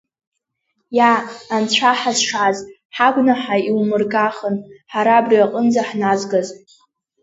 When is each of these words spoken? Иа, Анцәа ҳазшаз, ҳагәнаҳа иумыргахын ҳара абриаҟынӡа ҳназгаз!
Иа, 0.97 1.13
Анцәа 1.55 1.91
ҳазшаз, 1.99 2.57
ҳагәнаҳа 2.95 3.55
иумыргахын 3.67 4.55
ҳара 4.91 5.13
абриаҟынӡа 5.17 5.83
ҳназгаз! 5.89 6.47